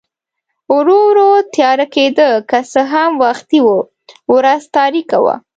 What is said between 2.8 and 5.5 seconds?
هم وختي و، ورځ تاریکه وه.